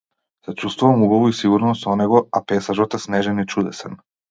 Се 0.45 0.53
чувствувам 0.61 1.03
убаво 1.07 1.27
и 1.33 1.35
сигурно 1.41 1.75
со 1.83 1.95
него, 2.01 2.23
а 2.39 2.43
пејзажот 2.53 3.01
е 3.01 3.03
снежен 3.07 3.47
и 3.47 3.49
чудесен. 3.55 4.03